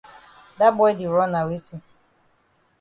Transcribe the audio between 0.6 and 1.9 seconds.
boy di run na weti?